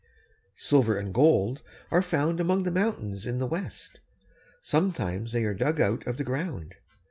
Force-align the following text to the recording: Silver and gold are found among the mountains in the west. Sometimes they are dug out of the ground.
Silver 0.55 0.97
and 0.97 1.13
gold 1.13 1.61
are 1.91 2.01
found 2.01 2.39
among 2.39 2.63
the 2.63 2.71
mountains 2.71 3.27
in 3.27 3.37
the 3.37 3.45
west. 3.45 3.99
Sometimes 4.59 5.31
they 5.31 5.43
are 5.43 5.53
dug 5.53 5.79
out 5.79 6.07
of 6.07 6.17
the 6.17 6.23
ground. 6.23 6.73